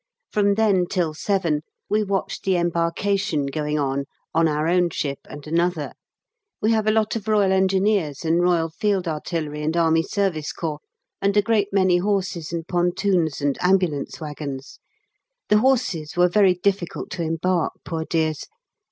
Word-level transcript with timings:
From 0.31 0.55
then 0.55 0.87
till 0.87 1.13
7 1.13 1.61
we 1.87 2.03
watched 2.03 2.41
the 2.43 2.55
embarkation 2.55 3.45
going 3.45 3.77
on, 3.77 4.05
on 4.33 4.47
our 4.47 4.67
own 4.67 4.89
ship 4.89 5.19
and 5.29 5.45
another. 5.45 5.93
We 6.59 6.71
have 6.71 6.87
a 6.87 6.91
lot 6.91 7.15
of 7.15 7.29
R.E. 7.29 7.43
and 7.43 7.51
R.F.A. 7.53 7.77
and 7.77 7.87
A.S.C., 7.87 8.27
and 11.23 11.37
a 11.37 11.41
great 11.43 11.67
many 11.71 11.97
horses 11.99 12.51
and 12.51 12.67
pontoons 12.67 13.41
and 13.41 13.59
ambulance 13.61 14.19
waggons: 14.19 14.79
the 15.49 15.59
horses 15.59 16.17
were 16.17 16.27
very 16.29 16.55
difficult 16.55 17.11
to 17.11 17.21
embark, 17.21 17.73
poor 17.85 18.03
dears. 18.03 18.47